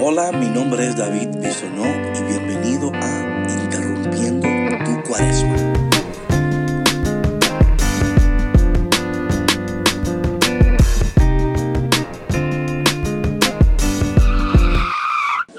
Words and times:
Hola, 0.00 0.30
mi 0.30 0.48
nombre 0.48 0.86
es 0.86 0.96
David 0.96 1.28
Bisonó 1.40 1.84
y 1.84 2.22
bienvenido 2.22 2.92
a 2.94 3.44
Interrumpiendo 3.48 4.46
tu 4.84 5.08
Cuaresma. 5.08 5.56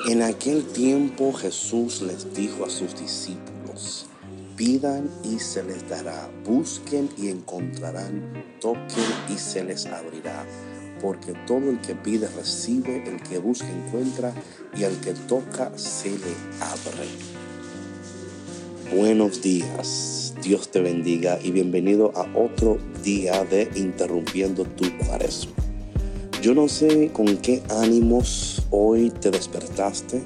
En 0.08 0.22
aquel 0.22 0.64
tiempo 0.68 1.34
Jesús 1.34 2.02
les 2.02 2.34
dijo 2.34 2.64
a 2.64 2.70
sus 2.70 2.98
discípulos, 2.98 4.06
pidan 4.56 5.10
y 5.26 5.40
se 5.40 5.64
les 5.64 5.90
dará, 5.90 6.30
busquen 6.46 7.10
y 7.18 7.28
encontrarán, 7.28 8.32
toquen 8.62 9.04
y 9.28 9.38
se 9.38 9.66
les 9.66 9.86
abrirá 9.86 10.46
porque 11.02 11.34
todo 11.48 11.70
el 11.70 11.80
que 11.80 11.96
pide 11.96 12.28
recibe, 12.28 13.04
el 13.08 13.22
que 13.22 13.38
busca 13.38 13.68
encuentra 13.70 14.34
y 14.78 14.84
al 14.84 15.00
que 15.00 15.14
toca 15.14 15.72
se 15.78 16.10
le 16.10 16.36
abre. 16.60 17.08
Buenos 18.96 19.42
días, 19.42 20.34
Dios 20.42 20.70
te 20.70 20.82
bendiga 20.82 21.40
y 21.42 21.52
bienvenido 21.52 22.12
a 22.16 22.28
otro 22.38 22.78
día 23.04 23.44
de 23.46 23.70
Interrumpiendo 23.76 24.64
tu 24.64 24.86
Cuaresma. 24.98 25.54
Yo 26.42 26.56
no 26.56 26.68
sé 26.68 27.12
con 27.14 27.38
qué 27.38 27.62
ánimos 27.70 28.64
hoy 28.72 29.12
te 29.12 29.30
despertaste, 29.30 30.24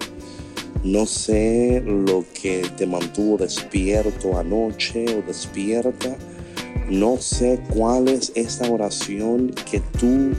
no 0.83 1.05
sé 1.05 1.83
lo 1.85 2.23
que 2.39 2.61
te 2.77 2.85
mantuvo 2.85 3.37
despierto 3.37 4.37
anoche 4.37 5.05
o 5.17 5.21
despierta, 5.25 6.15
no 6.89 7.17
sé 7.17 7.59
cuál 7.73 8.07
es 8.07 8.31
esa 8.35 8.69
oración 8.69 9.53
que 9.69 9.79
tú 9.99 10.31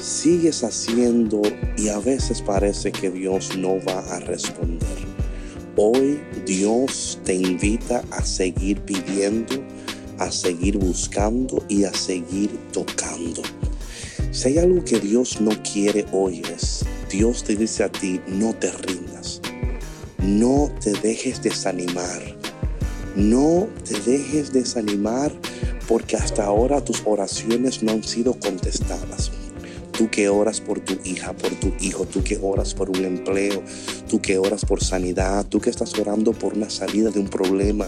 sigues 0.00 0.64
haciendo 0.64 1.42
y 1.76 1.88
a 1.88 1.98
veces 1.98 2.40
parece 2.40 2.90
que 2.90 3.10
Dios 3.10 3.56
no 3.56 3.76
va 3.84 4.00
a 4.14 4.20
responder. 4.20 4.80
Hoy 5.76 6.20
Dios 6.46 7.18
te 7.24 7.34
invita 7.34 8.02
a 8.10 8.24
seguir 8.24 8.80
pidiendo, 8.80 9.62
a 10.18 10.30
seguir 10.30 10.78
buscando 10.78 11.64
y 11.68 11.84
a 11.84 11.92
seguir 11.92 12.50
tocando. 12.72 13.42
Si 14.32 14.48
hay 14.48 14.58
algo 14.58 14.84
que 14.84 15.00
Dios 15.00 15.40
no 15.40 15.50
quiere 15.62 16.06
hoy 16.12 16.42
es, 16.54 16.84
Dios 17.10 17.44
te 17.44 17.56
dice 17.56 17.84
a 17.84 17.88
ti, 17.90 18.20
no 18.26 18.54
te 18.54 18.70
rindas, 18.72 19.40
no 20.22 20.70
te 20.80 20.92
dejes 20.92 21.42
desanimar, 21.42 22.22
no 23.16 23.68
te 23.84 23.98
dejes 24.00 24.52
desanimar 24.52 25.32
porque 25.88 26.16
hasta 26.16 26.44
ahora 26.44 26.84
tus 26.84 27.02
oraciones 27.04 27.82
no 27.82 27.92
han 27.92 28.04
sido 28.04 28.38
contestadas 28.38 29.32
tú 30.00 30.08
que 30.08 30.30
oras 30.30 30.62
por 30.62 30.80
tu 30.80 30.98
hija, 31.04 31.34
por 31.34 31.50
tu 31.56 31.74
hijo, 31.78 32.06
tú 32.06 32.24
que 32.24 32.38
oras 32.40 32.72
por 32.72 32.88
un 32.88 33.04
empleo, 33.04 33.62
tú 34.08 34.18
que 34.22 34.38
oras 34.38 34.64
por 34.64 34.82
sanidad, 34.82 35.44
tú 35.44 35.60
que 35.60 35.68
estás 35.68 35.92
orando 35.98 36.32
por 36.32 36.54
una 36.54 36.70
salida 36.70 37.10
de 37.10 37.20
un 37.20 37.28
problema, 37.28 37.86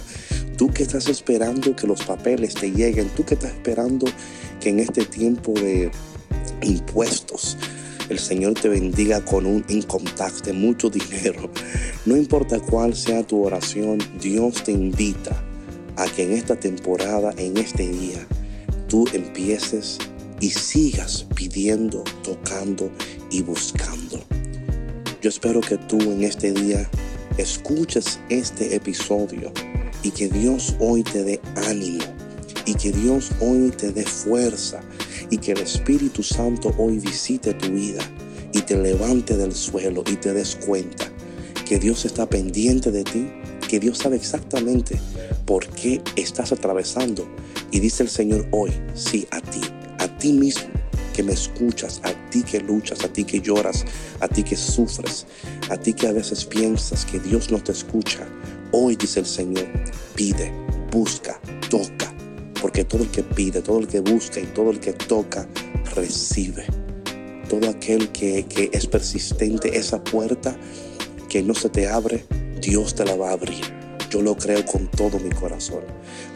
tú 0.59 0.69
que 0.69 0.83
estás 0.83 1.09
esperando 1.09 1.75
que 1.75 1.87
los 1.87 2.03
papeles 2.03 2.53
te 2.53 2.71
lleguen, 2.71 3.09
tú 3.17 3.25
que 3.25 3.33
estás 3.33 3.53
esperando 3.53 4.05
que 4.61 4.69
en 4.69 4.81
este 4.81 5.07
tiempo 5.07 5.55
de 5.55 5.91
impuestos 6.61 7.57
el 8.11 8.19
Señor 8.19 8.61
te 8.61 8.69
bendiga 8.69 9.25
con 9.25 9.47
un 9.47 9.65
income 9.71 10.11
de 10.45 10.53
mucho 10.53 10.91
dinero. 10.91 11.49
No 12.05 12.15
importa 12.15 12.61
cuál 12.61 12.95
sea 12.95 13.23
tu 13.23 13.43
oración, 13.43 14.01
Dios 14.21 14.65
te 14.65 14.73
invita 14.73 15.43
a 15.97 16.05
que 16.05 16.25
en 16.25 16.33
esta 16.33 16.57
temporada, 16.57 17.33
en 17.39 17.57
este 17.57 17.89
día, 17.89 18.27
tú 18.87 19.07
empieces 19.15 19.97
y 20.43 20.51
sigas 20.51 21.25
pidiendo, 21.37 22.03
tocando 22.25 22.91
y 23.31 23.43
buscando. 23.43 24.21
Yo 25.23 25.29
espero 25.29 25.61
que 25.61 25.79
tú 25.79 26.01
en 26.01 26.25
este 26.25 26.53
día 26.53 26.91
escuches 27.39 28.19
este 28.29 28.75
episodio 28.75 29.53
y 30.03 30.11
que 30.11 30.29
Dios 30.29 30.75
hoy 30.81 31.05
te 31.05 31.23
dé 31.23 31.41
ánimo 31.69 32.03
y 32.67 32.75
que 32.75 32.91
Dios 32.91 33.31
hoy 33.41 33.71
te 33.71 33.93
dé 33.93 34.05
fuerza 34.05 34.81
y 35.31 35.39
que 35.39 35.53
el 35.53 35.61
Espíritu 35.61 36.25
Santo 36.25 36.75
hoy 36.77 36.99
visite 36.99 37.55
tu 37.55 37.71
vida 37.71 38.03
y 38.53 38.63
te 38.63 38.77
levante 38.77 39.37
del 39.37 39.55
suelo 39.55 40.03
y 40.11 40.17
te 40.17 40.35
des 40.35 40.57
cuenta 40.57 41.09
que 41.65 41.79
Dios 41.79 42.05
está 42.05 42.29
pendiente 42.29 42.91
de 42.91 43.05
ti, 43.05 43.31
que 43.69 43.79
Dios 43.79 43.99
sabe 43.99 44.17
exactamente 44.17 45.01
por 45.47 45.69
qué 45.69 46.03
estás 46.17 46.51
atravesando. 46.51 47.29
Y 47.71 47.79
dice 47.79 48.03
el 48.03 48.09
Señor 48.09 48.49
hoy, 48.51 48.73
sí, 48.95 49.27
a 49.31 49.41
ti, 49.41 49.61
ti 50.23 50.33
mismo 50.33 50.71
que 51.13 51.25
me 51.25 51.33
escuchas, 51.33 52.01
a 52.05 52.13
ti 52.31 52.45
que 52.45 52.61
luchas, 52.61 53.05
a 53.05 53.09
ti 53.09 53.25
que 53.25 53.41
lloras, 53.41 53.85
a 54.21 54.29
ti 54.29 54.45
que 54.45 54.57
sufres, 54.57 55.27
a 55.69 55.77
ti 55.77 55.93
que 55.93 56.07
a 56.07 56.13
veces 56.13 56.45
piensas 56.45 57.05
que 57.05 57.19
Dios 57.19 57.51
no 57.51 57.61
te 57.61 57.73
escucha. 57.73 58.25
Hoy 58.71 58.95
dice 58.95 59.19
el 59.19 59.27
Señor, 59.27 59.67
pide, 60.15 60.53
busca, 60.93 61.41
toca, 61.69 62.15
porque 62.61 62.85
todo 62.85 63.03
el 63.03 63.11
que 63.11 63.25
pide, 63.25 63.63
todo 63.63 63.81
el 63.81 63.89
que 63.89 63.99
busca 63.99 64.39
y 64.39 64.47
todo 64.47 64.71
el 64.71 64.79
que 64.79 64.93
toca, 64.93 65.49
recibe. 65.97 66.67
Todo 67.51 67.69
aquel 67.69 68.09
que, 68.13 68.45
que 68.45 68.71
es 68.73 68.87
persistente, 68.87 69.77
esa 69.77 70.03
puerta 70.05 70.57
que 71.29 71.43
no 71.43 71.53
se 71.53 71.69
te 71.69 71.89
abre, 71.89 72.25
Dios 72.61 72.95
te 72.95 73.05
la 73.05 73.17
va 73.17 73.31
a 73.31 73.33
abrir. 73.33 73.82
Yo 74.13 74.21
lo 74.21 74.37
creo 74.37 74.63
con 74.67 74.89
todo 74.89 75.19
mi 75.19 75.31
corazón. 75.31 75.85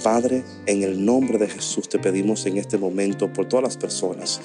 Padre, 0.02 0.42
en 0.64 0.82
el 0.82 1.04
nombre 1.04 1.36
de 1.36 1.46
Jesús 1.46 1.90
te 1.90 1.98
pedimos 1.98 2.46
en 2.46 2.56
este 2.56 2.78
momento 2.78 3.30
por 3.30 3.48
todas 3.48 3.64
las 3.64 3.76
personas 3.76 4.40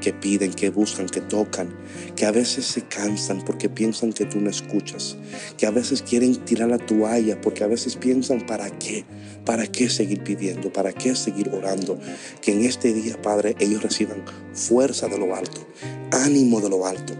que 0.00 0.12
piden, 0.12 0.54
que 0.54 0.70
buscan, 0.70 1.06
que 1.06 1.20
tocan, 1.20 1.76
que 2.14 2.26
a 2.26 2.30
veces 2.30 2.64
se 2.64 2.82
cansan 2.82 3.44
porque 3.44 3.68
piensan 3.68 4.12
que 4.12 4.24
tú 4.24 4.40
no 4.40 4.48
escuchas, 4.50 5.16
que 5.58 5.66
a 5.66 5.72
veces 5.72 6.00
quieren 6.00 6.36
tirar 6.44 6.68
la 6.68 6.78
toalla 6.78 7.40
porque 7.40 7.64
a 7.64 7.66
veces 7.66 7.96
piensan, 7.96 8.46
¿para 8.46 8.70
qué? 8.78 9.04
¿Para 9.44 9.66
qué 9.66 9.90
seguir 9.90 10.22
pidiendo? 10.22 10.72
¿Para 10.72 10.92
qué 10.92 11.16
seguir 11.16 11.48
orando? 11.48 11.98
Que 12.40 12.52
en 12.52 12.64
este 12.64 12.94
día, 12.94 13.20
Padre, 13.20 13.56
ellos 13.58 13.82
reciban 13.82 14.22
fuerza 14.54 15.08
de 15.08 15.18
lo 15.18 15.34
alto, 15.34 15.66
ánimo 16.12 16.60
de 16.60 16.68
lo 16.68 16.86
alto 16.86 17.14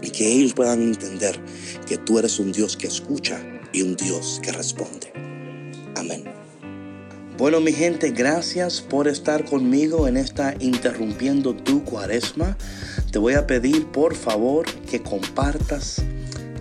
y 0.00 0.08
que 0.08 0.26
ellos 0.26 0.54
puedan 0.54 0.80
entender 0.80 1.38
que 1.86 1.98
tú 1.98 2.18
eres 2.18 2.38
un 2.38 2.52
Dios 2.52 2.74
que 2.74 2.86
escucha 2.86 3.38
y 3.74 3.82
un 3.82 3.96
Dios 3.96 4.40
que 4.42 4.52
responde. 4.52 5.12
Amén. 5.96 6.24
Bueno, 7.36 7.60
mi 7.60 7.72
gente, 7.72 8.12
gracias 8.12 8.80
por 8.80 9.08
estar 9.08 9.44
conmigo 9.44 10.06
en 10.06 10.16
esta 10.16 10.54
Interrumpiendo 10.60 11.54
tu 11.54 11.84
Cuaresma. 11.84 12.56
Te 13.10 13.18
voy 13.18 13.34
a 13.34 13.46
pedir, 13.46 13.86
por 13.88 14.14
favor, 14.14 14.64
que 14.88 15.02
compartas 15.02 16.00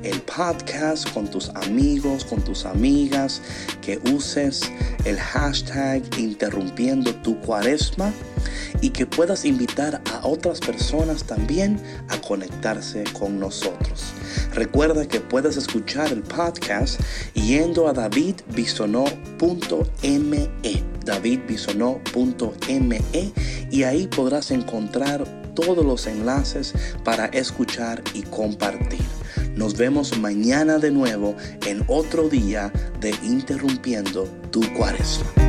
el 0.02 0.20
podcast 0.22 1.10
con 1.14 1.30
tus 1.30 1.50
amigos, 1.50 2.26
con 2.26 2.44
tus 2.44 2.66
amigas, 2.66 3.42
que 3.82 4.00
uses 4.12 4.62
el 5.06 5.18
hashtag 5.18 6.02
interrumpiendo 6.18 7.14
tu 7.16 7.40
cuaresma 7.42 8.12
y 8.82 8.90
que 8.90 9.06
puedas 9.06 9.46
invitar 9.46 10.02
a 10.12 10.28
otras 10.28 10.60
personas 10.60 11.24
también 11.24 11.80
a 12.10 12.20
conectarse 12.22 13.04
con 13.14 13.40
nosotros. 13.40 14.14
Recuerda 14.54 15.08
que 15.08 15.20
puedes 15.20 15.58
escuchar 15.58 16.12
el 16.12 16.24
podcast 16.24 17.00
yendo 17.34 17.88
a 17.88 17.94
davidbisonó.me, 17.94 20.50
davidbisonó.me 21.06 23.02
y 23.72 23.84
ahí 23.84 24.08
podrás 24.08 24.52
encontrar 24.52 25.44
todos 25.56 25.86
los 25.86 26.08
enlaces 26.08 26.74
para 27.04 27.26
escuchar 27.28 28.04
y 28.14 28.24
compartir. 28.24 29.06
Nos 29.56 29.78
vemos 29.78 30.18
mañana 30.18 30.80
de 30.80 30.92
nuevo 30.92 31.36
en 31.66 31.84
otro 31.88 32.30
día 32.30 32.72
de 33.00 33.14
Interrumpiendo 33.24 34.26
tu 34.52 34.62
Cuaresma. 34.74 35.43